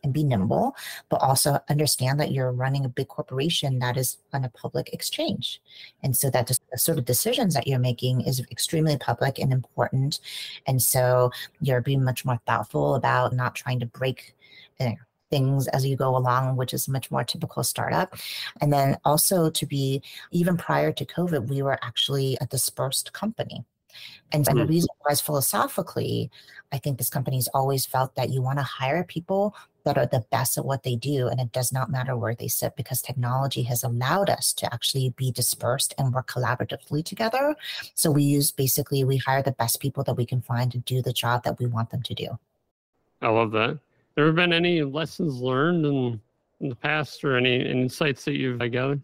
and 0.08 0.14
be 0.14 0.24
nimble, 0.24 0.76
but 1.10 1.18
also 1.18 1.60
understand 1.70 2.20
that 2.20 2.32
you're 2.32 2.52
running 2.52 2.86
a 2.86 2.90
big 2.90 3.10
corporation 3.10 3.80
that 3.80 3.98
is 3.98 4.18
on 4.34 4.46
a 4.46 4.50
public 4.50 4.94
exchange. 4.94 5.62
And 6.02 6.16
so 6.16 6.30
that 6.32 6.48
the 6.48 6.78
sort 6.78 6.98
of 6.98 7.06
decisions 7.06 7.54
that 7.54 7.68
you're 7.68 7.78
making 7.80 8.22
is 8.22 8.40
extremely 8.50 8.98
public 8.98 9.38
and 9.38 9.52
important. 9.52 10.20
And 10.66 10.82
so 10.82 11.32
you're 11.62 11.82
being 11.82 12.04
much 12.04 12.26
more 12.26 12.40
thoughtful 12.48 12.96
about 12.96 13.34
not 13.34 13.54
trying 13.54 13.80
to 13.82 13.86
break 13.86 14.36
you 14.80 14.88
know, 14.88 14.96
things 15.30 15.68
as 15.68 15.86
you 15.86 15.98
go 15.98 16.16
along, 16.16 16.56
which 16.56 16.74
is 16.74 16.88
much 16.88 17.12
more 17.12 17.24
typical 17.24 17.64
startup. 17.64 18.16
And 18.62 18.72
then 18.72 18.98
also 19.04 19.50
to 19.50 19.66
be, 19.66 20.02
even 20.32 20.56
prior 20.56 20.94
to 20.94 21.06
COVID, 21.06 21.50
we 21.50 21.62
were 21.62 21.78
actually 21.84 22.38
a 22.40 22.46
dispersed 22.46 23.12
company. 23.12 23.66
And, 24.32 24.46
mm-hmm. 24.46 24.58
the 24.58 24.66
reason 24.66 24.90
was 25.08 25.22
philosophically, 25.22 26.30
I 26.72 26.78
think 26.78 26.98
this 26.98 27.10
company's 27.10 27.48
always 27.50 27.86
felt 27.86 28.16
that 28.16 28.30
you 28.30 28.42
want 28.42 28.60
to 28.60 28.64
hire 28.64 29.04
people 29.04 29.56
that 29.88 29.98
are 29.98 30.06
the 30.06 30.26
best 30.30 30.58
at 30.58 30.66
what 30.66 30.84
they 30.84 30.98
do. 30.98 31.28
And 31.28 31.40
it 31.40 31.54
does 31.54 31.72
not 31.72 31.90
matter 31.90 32.16
where 32.18 32.36
they 32.36 32.50
sit 32.50 32.76
because 32.76 33.02
technology 33.02 33.64
has 33.64 33.84
allowed 33.84 34.30
us 34.30 34.52
to 34.56 34.74
actually 34.74 35.14
be 35.16 35.32
dispersed 35.32 35.94
and 35.98 36.14
work 36.14 36.28
collaboratively 36.28 37.06
together. 37.06 37.56
So 37.96 38.12
we 38.12 38.24
use 38.24 38.52
basically, 38.52 39.06
we 39.06 39.16
hire 39.16 39.42
the 39.42 39.54
best 39.54 39.80
people 39.80 40.04
that 40.04 40.16
we 40.16 40.26
can 40.26 40.42
find 40.42 40.74
to 40.74 40.78
do 40.78 41.02
the 41.02 41.14
job 41.14 41.46
that 41.46 41.58
we 41.58 41.68
want 41.68 41.92
them 41.92 42.02
to 42.04 42.14
do. 42.14 42.38
I 43.22 43.30
love 43.30 43.52
that. 43.52 43.80
There 44.16 44.26
have 44.26 44.36
been 44.36 44.52
any 44.52 44.84
lessons 44.84 45.40
learned 45.40 45.86
in, 45.86 46.20
in 46.60 46.68
the 46.68 46.76
past 46.76 47.24
or 47.24 47.38
any 47.38 47.66
insights 47.66 48.26
that 48.26 48.34
you've 48.34 48.60
gathered? 48.60 49.02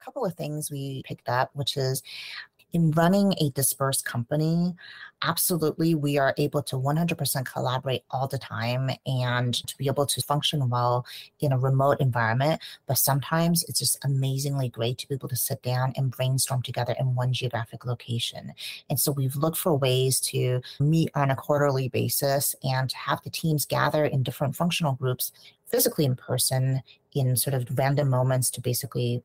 A 0.00 0.04
couple 0.04 0.24
of 0.24 0.34
things 0.34 0.70
we 0.70 1.02
picked 1.04 1.28
up, 1.28 1.50
which 1.54 1.76
is 1.76 2.00
in 2.72 2.90
running 2.92 3.34
a 3.40 3.50
dispersed 3.50 4.04
company, 4.04 4.74
absolutely 5.22 5.94
we 5.94 6.18
are 6.18 6.34
able 6.38 6.62
to 6.62 6.76
100% 6.76 7.44
collaborate 7.46 8.02
all 8.10 8.26
the 8.26 8.38
time 8.38 8.90
and 9.06 9.54
to 9.54 9.76
be 9.76 9.86
able 9.86 10.06
to 10.06 10.20
function 10.22 10.68
well 10.68 11.06
in 11.40 11.52
a 11.52 11.58
remote 11.58 12.00
environment. 12.00 12.60
But 12.86 12.98
sometimes 12.98 13.62
it's 13.64 13.78
just 13.78 14.04
amazingly 14.04 14.68
great 14.68 14.98
to 14.98 15.08
be 15.08 15.14
able 15.14 15.28
to 15.28 15.36
sit 15.36 15.62
down 15.62 15.92
and 15.96 16.10
brainstorm 16.10 16.62
together 16.62 16.94
in 16.98 17.14
one 17.14 17.32
geographic 17.32 17.84
location. 17.84 18.52
And 18.90 18.98
so 18.98 19.12
we've 19.12 19.36
looked 19.36 19.58
for 19.58 19.76
ways 19.76 20.18
to 20.20 20.60
meet 20.80 21.10
on 21.14 21.30
a 21.30 21.36
quarterly 21.36 21.88
basis 21.88 22.54
and 22.62 22.90
have 22.92 23.22
the 23.22 23.30
teams 23.30 23.66
gather 23.66 24.04
in 24.04 24.22
different 24.22 24.56
functional 24.56 24.94
groups 24.94 25.32
physically 25.66 26.04
in 26.04 26.16
person 26.16 26.82
in 27.14 27.36
sort 27.36 27.54
of 27.54 27.66
random 27.78 28.08
moments 28.08 28.50
to 28.50 28.60
basically 28.60 29.22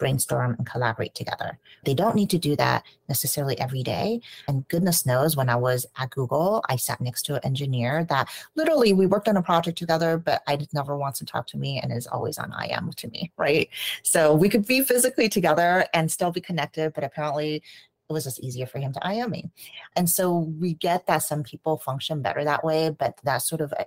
brainstorm 0.00 0.56
and 0.58 0.66
collaborate 0.66 1.14
together. 1.14 1.60
They 1.84 1.94
don't 1.94 2.16
need 2.16 2.30
to 2.30 2.38
do 2.38 2.56
that 2.56 2.84
necessarily 3.08 3.56
every 3.60 3.84
day. 3.84 4.20
And 4.48 4.66
goodness 4.66 5.06
knows, 5.06 5.36
when 5.36 5.48
I 5.48 5.56
was 5.56 5.86
at 5.98 6.10
Google, 6.10 6.64
I 6.68 6.76
sat 6.76 7.00
next 7.00 7.22
to 7.26 7.34
an 7.34 7.40
engineer 7.44 8.04
that 8.06 8.28
literally 8.56 8.92
we 8.92 9.06
worked 9.06 9.28
on 9.28 9.36
a 9.36 9.42
project 9.42 9.78
together, 9.78 10.18
but 10.18 10.42
I 10.48 10.58
never 10.72 10.96
wants 10.96 11.20
to 11.20 11.24
talk 11.24 11.46
to 11.48 11.58
me 11.58 11.78
and 11.78 11.92
is 11.92 12.08
always 12.08 12.38
on 12.38 12.52
IM 12.52 12.90
to 12.96 13.08
me, 13.08 13.30
right? 13.36 13.68
So 14.02 14.34
we 14.34 14.48
could 14.48 14.66
be 14.66 14.82
physically 14.82 15.28
together 15.28 15.86
and 15.94 16.10
still 16.10 16.32
be 16.32 16.40
connected, 16.40 16.94
but 16.94 17.04
apparently 17.04 17.62
it 18.10 18.12
was 18.12 18.24
just 18.24 18.40
easier 18.40 18.66
for 18.66 18.78
him 18.80 18.92
to 18.92 19.00
IM 19.08 19.30
me. 19.30 19.50
And 19.94 20.10
so 20.10 20.50
we 20.58 20.74
get 20.74 21.06
that 21.06 21.18
some 21.18 21.44
people 21.44 21.78
function 21.78 22.20
better 22.22 22.42
that 22.44 22.64
way, 22.64 22.90
but 22.90 23.18
that 23.22 23.38
sort 23.38 23.60
of 23.60 23.72
uh, 23.72 23.84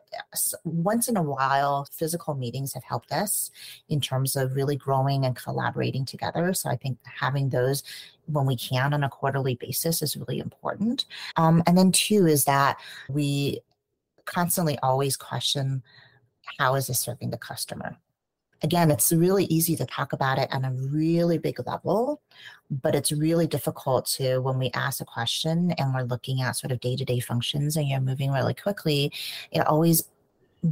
once 0.64 1.10
in 1.10 1.18
a 1.18 1.22
while, 1.22 1.86
physical 1.92 2.34
meetings 2.34 2.74
have 2.74 2.86
helped 2.86 3.12
us 3.12 3.52
in 3.90 4.00
terms 4.00 4.38
of 4.38 4.56
really 4.56 4.78
growing 4.78 5.26
and 5.26 5.36
collaborating 5.36 6.06
together. 6.06 6.54
So 6.54 6.70
I 6.70 6.78
think 6.78 6.98
having 7.04 7.50
those 7.50 7.84
when 8.28 8.46
we 8.46 8.56
can 8.56 8.94
on 8.94 9.04
a 9.04 9.10
quarterly 9.10 9.56
basis 9.56 10.02
is 10.02 10.16
really 10.16 10.40
important. 10.40 11.06
Um, 11.36 11.62
and 11.68 11.78
then 11.78 11.92
two 11.92 12.26
is 12.26 12.46
that 12.46 12.78
we 13.10 13.60
constantly 14.24 14.80
always 14.80 15.18
question 15.18 15.84
how 16.60 16.76
is 16.76 16.88
this 16.88 17.02
serving 17.02 17.32
the 17.32 17.38
customer 17.38 17.98
again, 18.64 18.90
it's 18.90 19.12
really 19.12 19.44
easy 19.46 19.76
to 19.76 19.86
talk 19.86 20.14
about 20.14 20.40
it 20.40 20.52
on 20.54 20.64
a 20.64 20.72
really 20.72 21.38
big 21.38 21.60
level, 21.68 22.22
but 22.72 22.96
it's 22.96 23.12
really 23.12 23.46
difficult 23.46 24.06
to 24.06 24.40
when 24.40 24.58
we 24.58 24.72
ask 24.74 25.02
a 25.02 25.06
question 25.06 25.72
and 25.78 25.94
we're 25.94 26.04
looking 26.04 26.42
at 26.42 26.56
sort 26.56 26.72
of 26.72 26.80
day 26.80 26.96
to 26.96 27.04
day 27.04 27.20
functions 27.20 27.76
and 27.76 27.88
you're 27.88 28.00
moving 28.00 28.32
really 28.32 28.54
quickly. 28.54 29.12
It 29.52 29.68
always 29.68 30.10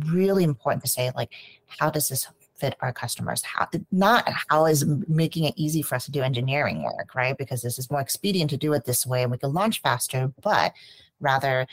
really 0.06 0.46
important 0.46 0.84
to 0.84 0.90
say 0.90 1.12
like, 1.16 1.34
how 1.68 1.90
does 1.90 2.08
this 2.08 2.28
fit 2.56 2.76
our 2.80 2.94
customers? 2.94 3.44
How 3.44 3.68
not 3.92 4.28
how 4.50 4.66
is 4.68 4.86
making 5.08 5.44
it 5.44 5.54
easy 5.58 5.82
for 5.82 5.96
us 5.96 6.06
to 6.06 6.12
do 6.12 6.22
engineering 6.22 6.84
work, 6.84 7.14
right? 7.14 7.38
Because 7.38 7.62
this 7.62 7.78
is 7.78 7.92
more 7.92 8.00
expedient 8.02 8.50
to 8.52 8.58
do 8.58 8.72
it 8.72 8.86
this 8.86 9.06
way 9.06 9.22
and 9.22 9.32
we 9.32 9.38
can 9.38 9.54
launch 9.54 9.82
faster, 9.82 10.32
but 10.42 10.72
rather 11.20 11.68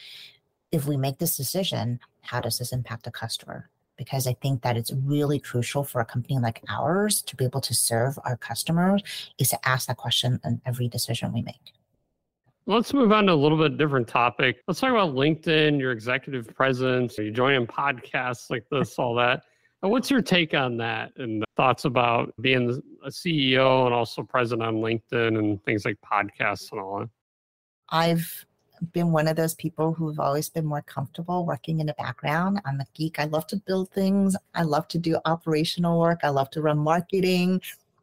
if 0.73 0.85
we 0.87 0.97
make 0.97 1.19
this 1.19 1.37
decision, 1.37 2.01
how 2.23 2.41
does 2.41 2.59
this 2.59 2.73
impact 2.73 3.05
the 3.05 3.11
customer? 3.11 3.71
Because 3.99 4.27
I 4.27 4.33
think 4.35 4.63
that 4.63 4.77
it's 4.79 4.93
really 4.93 5.39
crucial 5.39 5.85
for 5.85 6.01
a 6.01 6.05
company 6.07 6.39
like 6.39 6.63
ours 6.71 7.21
to 7.23 7.37
be 7.37 7.45
able 7.45 7.61
to 7.61 7.75
serve 7.75 8.19
our 8.25 8.39
customers 8.39 9.03
is 9.39 9.49
to 9.49 9.69
ask 9.69 9.89
that 9.89 9.99
question 9.99 10.41
in 10.45 10.63
every 10.65 10.89
decision 10.89 11.33
we 11.35 11.43
make. 11.43 11.75
Let's 12.67 12.95
move 12.95 13.13
on 13.13 13.27
to 13.27 13.33
a 13.33 13.35
little 13.35 13.59
bit 13.59 13.77
different 13.77 14.09
topic. 14.09 14.63
Let's 14.67 14.81
talk 14.81 14.91
about 14.91 15.15
LinkedIn, 15.15 15.81
your 15.81 15.93
executive 15.93 16.55
presence, 16.55 17.19
you 17.19 17.31
joining 17.31 17.67
podcasts 17.67 18.51
like 18.51 18.65
this, 18.71 18.99
all 18.99 19.15
that. 19.17 19.43
What's 19.81 20.11
your 20.11 20.23
take 20.23 20.55
on 20.55 20.77
that 20.79 21.13
and 21.17 21.45
thoughts 21.57 21.85
about 21.85 22.35
being 22.41 22.83
a 23.05 23.09
CEO 23.09 23.87
and 23.87 23.95
also 23.95 24.23
present 24.23 24.63
on 24.63 24.77
LinkedIn 24.77 25.39
and 25.39 25.63
things 25.65 25.85
like 25.85 25.97
podcasts 26.01 26.73
and 26.73 26.81
all 26.81 27.01
that? 27.01 27.09
I've 27.91 28.45
been 28.93 29.13
one 29.13 29.29
of 29.29 29.37
those 29.37 29.55
people 29.55 29.93
who've 29.93 30.21
always 30.21 30.49
been 30.49 30.65
more 30.65 30.83
comfortable 30.83 31.45
working 31.45 31.81
in 31.81 31.87
the 31.87 31.95
background. 31.95 32.61
I'm 32.65 32.81
a 32.81 32.87
geek. 32.95 33.19
I 33.19 33.25
love 33.25 33.47
to 33.49 33.57
build 33.57 33.91
things. 33.91 34.37
I 34.55 34.63
love 34.63 34.89
to 34.89 34.99
do 34.99 35.19
operational 35.25 35.99
work. 35.99 36.21
I 36.23 36.29
love 36.29 36.51
to 36.51 36.63
run 36.63 36.79
marketing. 36.79 37.61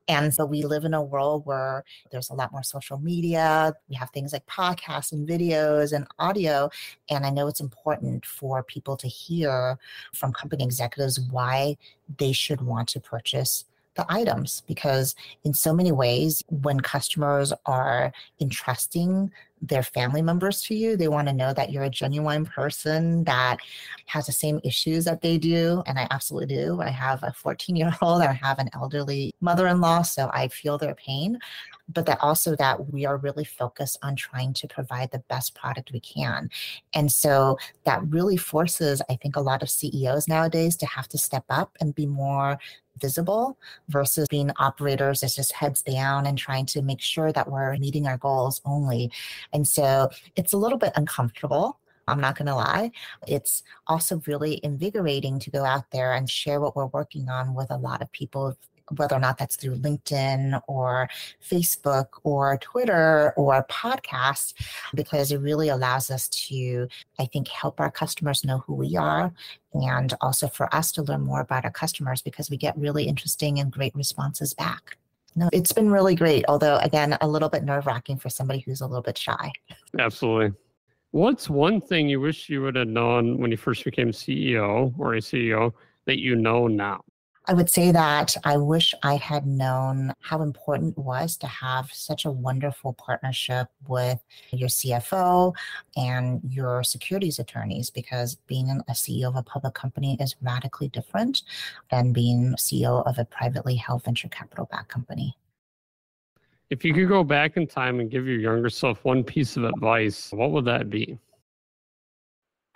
And 0.07 0.33
so 0.33 0.45
we 0.45 0.63
live 0.63 0.85
in 0.85 0.93
a 0.93 1.01
world 1.01 1.45
where 1.45 1.83
there's 2.11 2.29
a 2.29 2.35
lot 2.35 2.51
more 2.51 2.61
social 2.61 2.99
media. 2.99 3.73
We 3.89 3.95
have 3.95 4.11
things 4.11 4.33
like 4.33 4.45
podcasts 4.45 5.11
and 5.11 5.27
videos 5.27 5.93
and 5.93 6.05
audio. 6.19 6.69
And 7.09 7.25
I 7.25 7.31
know 7.31 7.47
it's 7.47 7.59
important 7.59 8.25
for 8.25 8.61
people 8.61 8.97
to 8.97 9.07
hear 9.07 9.79
from 10.13 10.31
company 10.31 10.63
executives 10.63 11.19
why 11.19 11.77
they 12.17 12.33
should 12.33 12.61
want 12.61 12.87
to 12.89 12.99
purchase 12.99 13.65
the 13.95 14.05
items 14.09 14.63
because 14.67 15.15
in 15.43 15.53
so 15.53 15.73
many 15.73 15.91
ways 15.91 16.43
when 16.49 16.79
customers 16.79 17.53
are 17.65 18.11
entrusting 18.39 19.31
their 19.61 19.83
family 19.83 20.21
members 20.21 20.61
to 20.61 20.75
you 20.75 20.97
they 20.97 21.07
want 21.07 21.27
to 21.27 21.33
know 21.33 21.53
that 21.53 21.71
you're 21.71 21.83
a 21.83 21.89
genuine 21.89 22.45
person 22.45 23.23
that 23.23 23.57
has 24.05 24.25
the 24.25 24.31
same 24.31 24.59
issues 24.63 25.05
that 25.05 25.21
they 25.21 25.37
do 25.37 25.81
and 25.87 25.97
i 25.97 26.07
absolutely 26.11 26.55
do 26.55 26.81
i 26.81 26.89
have 26.89 27.23
a 27.23 27.31
14 27.33 27.75
year 27.75 27.93
old 28.01 28.21
i 28.21 28.33
have 28.33 28.59
an 28.59 28.69
elderly 28.73 29.33
mother-in-law 29.41 30.01
so 30.01 30.29
i 30.33 30.47
feel 30.49 30.77
their 30.77 30.95
pain 30.95 31.39
but 31.87 32.05
that 32.05 32.19
also 32.21 32.55
that 32.55 32.91
we 32.91 33.05
are 33.05 33.17
really 33.17 33.43
focused 33.43 33.97
on 34.01 34.15
trying 34.15 34.53
to 34.53 34.67
provide 34.67 35.11
the 35.11 35.23
best 35.29 35.53
product 35.55 35.91
we 35.91 35.99
can. 35.99 36.49
And 36.93 37.11
so 37.11 37.57
that 37.83 38.01
really 38.07 38.37
forces, 38.37 39.01
I 39.09 39.15
think, 39.15 39.35
a 39.35 39.41
lot 39.41 39.61
of 39.61 39.69
CEOs 39.69 40.27
nowadays 40.27 40.75
to 40.77 40.85
have 40.87 41.07
to 41.09 41.17
step 41.17 41.45
up 41.49 41.75
and 41.79 41.93
be 41.93 42.05
more 42.05 42.57
visible 42.99 43.57
versus 43.89 44.27
being 44.29 44.51
operators 44.57 45.21
that's 45.21 45.35
just 45.35 45.51
heads 45.51 45.81
down 45.81 46.25
and 46.25 46.37
trying 46.37 46.65
to 46.67 46.81
make 46.81 47.01
sure 47.01 47.31
that 47.31 47.49
we're 47.49 47.75
meeting 47.77 48.07
our 48.07 48.17
goals 48.17 48.61
only. 48.65 49.11
And 49.53 49.67
so 49.67 50.09
it's 50.35 50.53
a 50.53 50.57
little 50.57 50.77
bit 50.77 50.93
uncomfortable. 50.95 51.79
I'm 52.07 52.21
not 52.21 52.37
going 52.37 52.45
to 52.47 52.55
lie. 52.55 52.91
It's 53.27 53.63
also 53.87 54.21
really 54.27 54.59
invigorating 54.63 55.39
to 55.39 55.49
go 55.49 55.65
out 55.65 55.89
there 55.91 56.13
and 56.13 56.29
share 56.29 56.61
what 56.61 56.75
we're 56.75 56.85
working 56.87 57.29
on 57.29 57.55
with 57.55 57.71
a 57.71 57.77
lot 57.77 58.01
of 58.01 58.11
people 58.11 58.55
whether 58.97 59.15
or 59.15 59.19
not 59.19 59.37
that's 59.37 59.55
through 59.55 59.77
LinkedIn 59.77 60.61
or 60.67 61.09
Facebook 61.43 62.07
or 62.23 62.57
Twitter 62.57 63.33
or 63.37 63.65
podcasts, 63.69 64.53
because 64.93 65.31
it 65.31 65.37
really 65.37 65.69
allows 65.69 66.09
us 66.09 66.27
to, 66.29 66.87
I 67.19 67.25
think, 67.25 67.47
help 67.47 67.79
our 67.79 67.91
customers 67.91 68.43
know 68.43 68.59
who 68.59 68.75
we 68.75 68.95
are 68.95 69.33
and 69.73 70.13
also 70.21 70.47
for 70.47 70.73
us 70.73 70.91
to 70.93 71.03
learn 71.03 71.21
more 71.21 71.41
about 71.41 71.65
our 71.65 71.71
customers 71.71 72.21
because 72.21 72.49
we 72.49 72.57
get 72.57 72.77
really 72.77 73.05
interesting 73.05 73.59
and 73.59 73.71
great 73.71 73.95
responses 73.95 74.53
back. 74.53 74.97
No, 75.35 75.49
it's 75.51 75.73
been 75.73 75.91
really 75.91 76.15
great, 76.15 76.45
although 76.47 76.77
again, 76.77 77.17
a 77.19 77.27
little 77.27 77.49
bit 77.49 77.63
nerve 77.63 77.85
wracking 77.85 78.17
for 78.17 78.29
somebody 78.29 78.59
who's 78.59 78.79
a 78.81 78.87
little 78.87 79.01
bit 79.01 79.17
shy. 79.17 79.51
Absolutely. 79.99 80.57
What's 81.11 81.49
one 81.49 81.81
thing 81.81 82.07
you 82.09 82.21
wish 82.21 82.49
you 82.49 82.61
would 82.61 82.75
have 82.75 82.87
known 82.87 83.37
when 83.39 83.51
you 83.51 83.57
first 83.57 83.83
became 83.83 84.09
CEO 84.09 84.93
or 84.97 85.15
a 85.15 85.19
CEO 85.19 85.73
that 86.05 86.19
you 86.19 86.35
know 86.35 86.67
now? 86.67 87.03
I 87.47 87.53
would 87.53 87.69
say 87.69 87.91
that 87.91 88.35
I 88.43 88.57
wish 88.57 88.95
I 89.03 89.17
had 89.17 89.45
known 89.45 90.13
how 90.19 90.41
important 90.41 90.97
it 90.97 91.01
was 91.01 91.37
to 91.37 91.47
have 91.47 91.91
such 91.93 92.25
a 92.25 92.31
wonderful 92.31 92.93
partnership 92.93 93.67
with 93.87 94.19
your 94.51 94.69
CFO 94.69 95.53
and 95.95 96.41
your 96.43 96.83
securities 96.83 97.37
attorneys 97.37 97.91
because 97.91 98.35
being 98.47 98.69
a 98.69 98.93
CEO 98.93 99.27
of 99.27 99.35
a 99.35 99.43
public 99.43 99.75
company 99.75 100.17
is 100.19 100.35
radically 100.41 100.87
different 100.87 101.43
than 101.91 102.13
being 102.13 102.55
CEO 102.57 103.05
of 103.07 103.19
a 103.19 103.25
privately 103.25 103.75
held 103.75 104.03
venture 104.03 104.29
capital 104.29 104.67
backed 104.71 104.89
company. 104.89 105.37
If 106.71 106.83
you 106.83 106.95
could 106.95 107.07
go 107.07 107.23
back 107.23 107.57
in 107.57 107.67
time 107.67 107.99
and 107.99 108.09
give 108.09 108.25
your 108.25 108.39
younger 108.39 108.69
self 108.69 109.05
one 109.05 109.23
piece 109.23 109.55
of 109.55 109.65
advice, 109.65 110.31
what 110.31 110.49
would 110.49 110.65
that 110.65 110.89
be? 110.89 111.19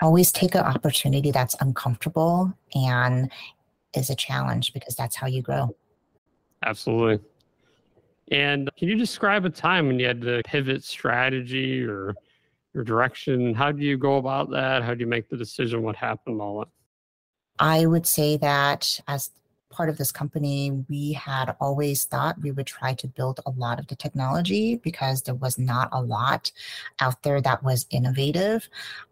Always 0.01 0.31
take 0.31 0.53
an 0.53 0.61
opportunity 0.61 1.31
that's 1.31 1.55
uncomfortable 1.59 2.53
and 2.75 3.31
is 3.95 4.09
a 4.09 4.15
challenge 4.15 4.73
because 4.73 4.95
that's 4.95 5.15
how 5.15 5.27
you 5.27 5.41
grow. 5.41 5.75
Absolutely. 6.65 7.19
And 8.31 8.69
can 8.77 8.87
you 8.87 8.95
describe 8.95 9.45
a 9.45 9.49
time 9.49 9.87
when 9.87 9.99
you 9.99 10.05
had 10.05 10.21
to 10.21 10.41
pivot 10.45 10.83
strategy 10.83 11.83
or 11.83 12.13
your 12.73 12.83
direction? 12.83 13.53
How 13.53 13.71
do 13.71 13.83
you 13.83 13.97
go 13.97 14.17
about 14.17 14.51
that? 14.51 14.83
How 14.83 14.93
do 14.93 14.99
you 14.99 15.07
make 15.07 15.29
the 15.29 15.37
decision? 15.37 15.81
What 15.81 15.95
happened? 15.95 16.39
All 16.41 16.59
that. 16.59 16.67
I 17.57 17.85
would 17.85 18.05
say 18.05 18.37
that 18.37 18.99
as 19.07 19.31
part 19.69 19.89
of 19.89 19.97
this 19.97 20.11
company, 20.11 20.71
we 20.89 21.13
had 21.13 21.55
always 21.59 22.05
thought 22.05 22.41
we 22.41 22.51
would 22.51 22.65
try 22.65 22.93
to 22.93 23.07
build 23.07 23.39
a 23.45 23.51
lot 23.51 23.79
of 23.79 23.87
the 23.87 23.95
technology 23.95 24.77
because 24.77 25.23
there 25.23 25.35
was 25.35 25.57
not 25.57 25.89
a 25.91 26.01
lot 26.01 26.51
out 26.99 27.21
there 27.23 27.41
that 27.41 27.63
was 27.63 27.85
innovative 27.89 28.67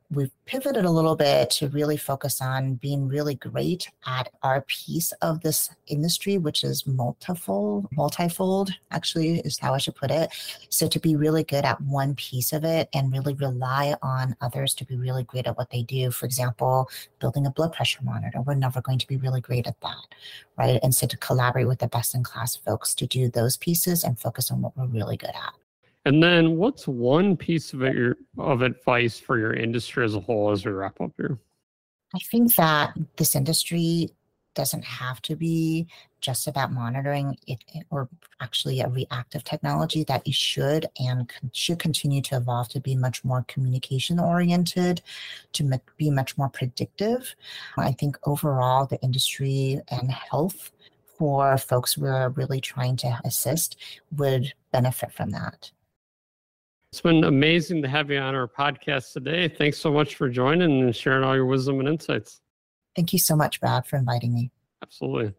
we've 0.09 0.31
pivoted 0.45 0.85
a 0.85 0.91
little 0.91 1.15
bit 1.15 1.49
to 1.49 1.67
really 1.69 1.97
focus 1.97 2.41
on 2.41 2.75
being 2.75 3.07
really 3.07 3.35
great 3.35 3.89
at 4.05 4.29
our 4.41 4.61
piece 4.61 5.11
of 5.21 5.41
this 5.41 5.69
industry, 5.87 6.37
which 6.37 6.63
is 6.63 6.87
multifold, 6.87 7.87
multifold, 7.91 8.71
actually, 8.91 9.39
is 9.39 9.59
how 9.59 9.73
I 9.73 9.79
should 9.79 9.95
put 9.95 10.11
it. 10.11 10.31
So 10.69 10.87
to 10.87 10.99
be 10.99 11.17
really 11.17 11.43
good 11.43 11.65
at 11.65 11.81
one 11.81 12.15
piece 12.15 12.53
of 12.53 12.63
it 12.63 12.87
and 12.93 13.11
really 13.11 13.33
rely 13.33 13.95
on 14.01 14.35
others 14.39 14.73
to 14.75 14.85
be 14.85 14.95
really 14.95 15.23
great 15.23 15.45
at 15.45 15.57
what 15.57 15.71
they 15.71 15.83
do. 15.83 16.09
For 16.11 16.25
example, 16.25 16.89
building 17.19 17.45
a 17.45 17.51
blood 17.51 17.73
pressure 17.73 18.03
monitor, 18.03 18.41
we're 18.41 18.53
never 18.55 18.81
going 18.81 18.99
to 18.99 19.07
be 19.07 19.17
really 19.17 19.41
great 19.41 19.67
at 19.67 19.79
that, 19.81 20.15
right? 20.57 20.79
And 20.83 20.95
so 20.95 21.05
to 21.07 21.17
collaborate 21.17 21.67
with 21.67 21.79
the 21.79 21.87
best 21.87 22.15
in 22.15 22.23
class 22.23 22.55
folks 22.55 22.95
to 22.95 23.07
do 23.07 23.29
those 23.29 23.57
pieces 23.57 24.05
and 24.05 24.17
focus 24.17 24.51
on 24.51 24.61
what 24.61 24.77
we're 24.77 24.87
really 24.87 25.17
good 25.17 25.29
at. 25.31 25.66
And 26.07 26.23
then 26.23 26.55
what's 26.55 26.87
one 26.87 27.35
piece 27.35 27.73
of, 27.73 27.81
your, 27.81 28.15
of 28.37 28.61
advice 28.61 29.19
for 29.19 29.37
your 29.37 29.51
industry 29.51 30.05
as 30.05 30.15
a 30.15 30.21
whole 30.21 30.51
as 30.51 30.65
we 30.65 30.71
wrap 30.71 31.01
up 31.01 31.11
here? 31.17 31.37
I 32.15 32.19
think 32.19 32.55
that 32.55 32.93
this 33.17 33.35
industry 33.35 34.09
doesn't 34.53 34.85
have 34.85 35.21
to 35.23 35.35
be 35.35 35.85
just 36.21 36.47
about 36.47 36.71
monitoring 36.71 37.37
it 37.45 37.61
or 37.89 38.07
actually 38.39 38.79
a 38.79 38.87
reactive 38.87 39.43
technology 39.43 40.05
that 40.05 40.25
it 40.25 40.33
should 40.33 40.85
and 40.97 41.29
should 41.51 41.77
continue 41.77 42.21
to 42.21 42.37
evolve 42.37 42.69
to 42.69 42.79
be 42.79 42.95
much 42.95 43.25
more 43.25 43.43
communication 43.49 44.17
oriented 44.17 45.01
to 45.51 45.79
be 45.97 46.09
much 46.09 46.35
more 46.39 46.49
predictive 46.49 47.35
i 47.77 47.91
think 47.91 48.17
overall 48.25 48.87
the 48.87 48.99
industry 49.01 49.79
and 49.91 50.09
health 50.09 50.71
for 51.17 51.57
folks 51.57 51.97
we're 51.97 52.29
really 52.29 52.61
trying 52.61 52.95
to 52.95 53.19
assist 53.25 53.77
would 54.15 54.53
benefit 54.71 55.11
from 55.11 55.31
that. 55.31 55.71
It's 56.97 57.03
been 57.03 57.25
amazing 57.25 57.83
to 57.83 57.87
have 57.87 58.09
you 58.09 58.17
on 58.17 58.33
our 58.33 58.47
podcast 58.47 59.13
today. 59.13 59.47
Thanks 59.47 59.77
so 59.77 59.93
much 59.93 60.15
for 60.15 60.27
joining 60.29 60.81
and 60.81 60.95
sharing 60.95 61.23
all 61.23 61.35
your 61.35 61.45
wisdom 61.45 61.79
and 61.79 61.87
insights. 61.87 62.41
Thank 62.95 63.13
you 63.13 63.19
so 63.19 63.35
much, 63.35 63.61
Brad, 63.61 63.85
for 63.85 63.97
inviting 63.97 64.33
me. 64.33 64.49
Absolutely. 64.81 65.31